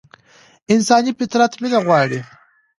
انساني 0.73 1.11
فطرت 1.19 1.53
مينه 1.61 1.79
غواړي. 1.87 2.19